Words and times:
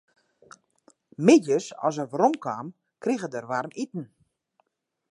Middeis 1.27 1.67
as 1.89 1.97
er 2.05 2.09
werom 2.15 2.35
kaam, 2.47 2.67
krige 3.07 3.29
er 3.41 3.49
waarmiten. 3.55 4.05